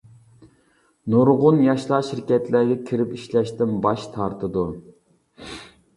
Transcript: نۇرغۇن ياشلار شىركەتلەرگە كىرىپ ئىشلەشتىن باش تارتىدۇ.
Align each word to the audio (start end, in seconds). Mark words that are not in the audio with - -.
نۇرغۇن 1.13 1.59
ياشلار 1.65 2.07
شىركەتلەرگە 2.09 2.79
كىرىپ 2.89 3.15
ئىشلەشتىن 3.19 3.77
باش 3.87 4.09
تارتىدۇ. 4.17 4.65